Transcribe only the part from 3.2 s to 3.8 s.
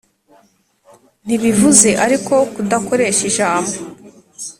ijambo